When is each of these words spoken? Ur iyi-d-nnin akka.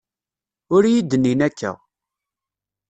Ur 0.75 0.83
iyi-d-nnin 0.85 1.39
akka. 1.47 1.71